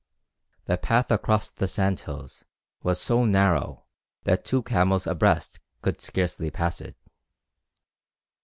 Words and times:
The 0.65 0.79
path 0.79 1.11
across 1.11 1.51
the 1.51 1.67
sand 1.67 1.99
hills 1.99 2.43
was 2.81 2.99
so 2.99 3.23
narrow 3.23 3.83
that 4.23 4.43
two 4.43 4.63
camels 4.63 5.05
abreast 5.05 5.59
could 5.83 6.01
scarcely 6.01 6.49
pass 6.49 6.81
it. 6.81 6.97